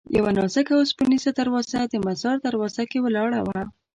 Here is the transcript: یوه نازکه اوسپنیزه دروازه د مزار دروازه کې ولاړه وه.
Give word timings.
یوه 0.17 0.31
نازکه 0.37 0.73
اوسپنیزه 0.77 1.29
دروازه 1.39 1.79
د 1.87 1.93
مزار 2.07 2.35
دروازه 2.45 2.83
کې 2.91 2.99
ولاړه 3.05 3.39
وه. 3.47 3.61